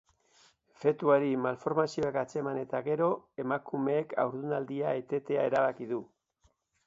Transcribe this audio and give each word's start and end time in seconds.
Fetuari 0.83 1.27
malformazioak 1.41 2.17
atzeman 2.21 2.57
eta 2.63 2.81
gero, 2.89 3.11
emakumeak 3.45 4.17
haurdunaldia 4.23 4.97
etetea 5.03 5.47
erabaki 5.53 5.91
du. 5.93 6.01